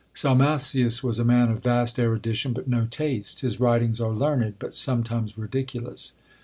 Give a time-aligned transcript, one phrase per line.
[0.15, 3.41] Salmasius was a man of vast erudition, but no taste.
[3.41, 6.13] His writings are learned, but sometimes ridiculous.